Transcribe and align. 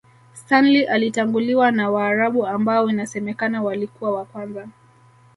Stanley 0.33 0.85
alitanguliwa 0.85 1.71
na 1.71 1.89
Waarabu 1.91 2.47
ambao 2.47 2.89
inasemakana 2.89 3.61
walikuwa 3.61 4.11
wa 4.11 4.25
kwanza 4.25 4.67